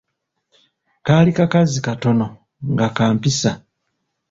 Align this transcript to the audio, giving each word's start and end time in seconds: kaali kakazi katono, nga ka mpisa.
kaali 1.05 1.31
kakazi 1.37 1.79
katono, 1.85 2.27
nga 2.71 2.87
ka 2.95 3.05
mpisa. 3.15 3.51